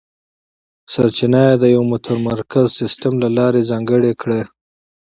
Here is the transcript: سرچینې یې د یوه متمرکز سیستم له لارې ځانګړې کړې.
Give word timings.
سرچینې 0.93 1.43
یې 1.49 1.55
د 1.61 1.63
یوه 1.75 1.87
متمرکز 1.93 2.67
سیستم 2.79 3.13
له 3.23 3.29
لارې 3.37 3.61
ځانګړې 3.69 4.11
کړې. 4.21 4.41